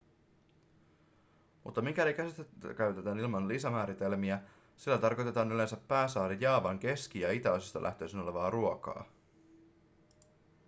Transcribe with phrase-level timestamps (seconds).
[1.63, 4.41] mutta mikäli käsitettä käytetään ilman lisämääritelmiä
[4.77, 9.05] sillä tarkoitetaan yleensä pääsaari jaavan keski- ja itäosista lähtöisin olevaa ruokaa